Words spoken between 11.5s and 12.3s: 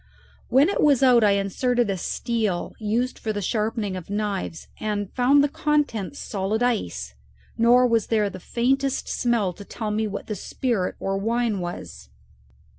was.